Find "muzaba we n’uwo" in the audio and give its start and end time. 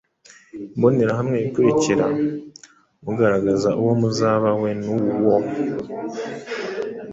4.01-5.35